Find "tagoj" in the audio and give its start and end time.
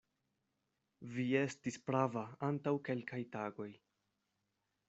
3.37-3.73